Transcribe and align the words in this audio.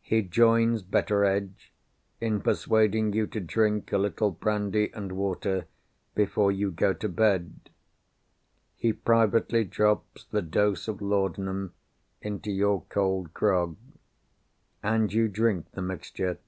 He 0.00 0.22
joins 0.22 0.82
Betteredge 0.82 1.74
in 2.22 2.40
persuading 2.40 3.12
you 3.12 3.26
to 3.26 3.38
drink 3.38 3.92
a 3.92 3.98
little 3.98 4.30
brandy 4.30 4.90
and 4.94 5.12
water 5.12 5.66
before 6.14 6.50
you 6.50 6.70
go 6.70 6.94
to 6.94 7.06
bed. 7.06 7.68
He 8.76 8.94
privately 8.94 9.64
drops 9.64 10.24
the 10.24 10.40
dose 10.40 10.88
of 10.88 11.02
laudanum 11.02 11.74
into 12.22 12.50
your 12.50 12.84
cold 12.88 13.34
grog. 13.34 13.76
And 14.82 15.12
you 15.12 15.28
drink 15.28 15.70
the 15.72 15.82
mixture. 15.82 16.38